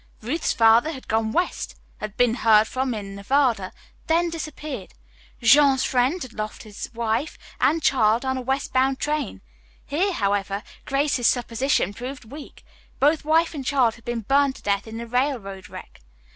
Ruth's 0.23 0.51
father 0.51 0.91
had 0.93 1.07
gone 1.07 1.31
west, 1.31 1.75
had 1.99 2.17
been 2.17 2.33
heard 2.33 2.67
from 2.67 2.95
in 2.95 3.13
Nevada, 3.13 3.71
then 4.07 4.31
disappeared. 4.31 4.95
Jean's 5.43 5.83
friend 5.83 6.19
had 6.23 6.33
lost 6.33 6.63
his 6.63 6.89
wife 6.95 7.37
and 7.59 7.83
child 7.83 8.25
on 8.25 8.35
a 8.35 8.41
westbound 8.41 8.97
train. 8.99 9.41
Here, 9.85 10.13
however, 10.13 10.63
Grace's 10.85 11.27
supposition 11.27 11.93
proved 11.93 12.25
weak. 12.25 12.65
Both 12.99 13.23
wife 13.23 13.53
and 13.53 13.63
child 13.63 13.93
had 13.93 14.03
been 14.03 14.21
burned 14.21 14.55
to 14.55 14.63
death 14.63 14.87
in 14.87 14.97
the 14.97 15.05
railroad 15.05 15.69
wreck. 15.69 16.01